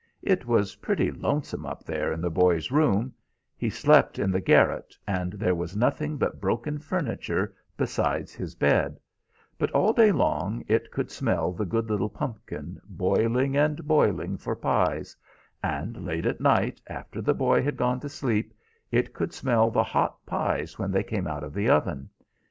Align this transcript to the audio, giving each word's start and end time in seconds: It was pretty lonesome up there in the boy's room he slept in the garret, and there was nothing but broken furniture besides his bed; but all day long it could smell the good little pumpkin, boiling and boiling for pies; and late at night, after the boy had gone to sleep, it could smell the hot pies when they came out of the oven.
It 0.23 0.47
was 0.47 0.77
pretty 0.77 1.11
lonesome 1.11 1.63
up 1.63 1.83
there 1.83 2.11
in 2.11 2.21
the 2.21 2.31
boy's 2.31 2.71
room 2.71 3.13
he 3.55 3.69
slept 3.69 4.17
in 4.17 4.31
the 4.31 4.41
garret, 4.41 4.95
and 5.05 5.33
there 5.33 5.53
was 5.53 5.77
nothing 5.77 6.17
but 6.17 6.41
broken 6.41 6.79
furniture 6.79 7.53
besides 7.77 8.33
his 8.33 8.55
bed; 8.55 8.99
but 9.59 9.69
all 9.73 9.93
day 9.93 10.11
long 10.11 10.63
it 10.67 10.89
could 10.89 11.11
smell 11.11 11.51
the 11.53 11.67
good 11.67 11.87
little 11.87 12.09
pumpkin, 12.09 12.81
boiling 12.89 13.55
and 13.55 13.87
boiling 13.87 14.37
for 14.39 14.55
pies; 14.55 15.15
and 15.61 16.03
late 16.03 16.25
at 16.25 16.41
night, 16.41 16.81
after 16.87 17.21
the 17.21 17.35
boy 17.35 17.61
had 17.61 17.77
gone 17.77 17.99
to 17.99 18.09
sleep, 18.09 18.55
it 18.89 19.13
could 19.13 19.31
smell 19.35 19.69
the 19.69 19.83
hot 19.83 20.25
pies 20.25 20.79
when 20.79 20.89
they 20.89 21.03
came 21.03 21.27
out 21.27 21.43
of 21.43 21.53
the 21.53 21.69
oven. 21.69 22.09